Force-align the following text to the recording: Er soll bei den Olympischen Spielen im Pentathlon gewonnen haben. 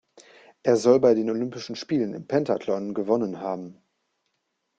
Er 0.63 0.77
soll 0.77 0.99
bei 0.99 1.13
den 1.13 1.29
Olympischen 1.29 1.75
Spielen 1.75 2.15
im 2.15 2.25
Pentathlon 2.25 2.95
gewonnen 2.95 3.39
haben. 3.39 3.83